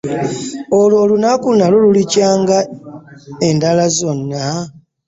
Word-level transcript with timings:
Olwo 0.79 0.97
olunaku 1.03 1.47
nalwo 1.53 1.77
lulikya 1.83 2.29
nga 2.41 2.57
endala 3.47 3.85
zonna? 3.97 4.43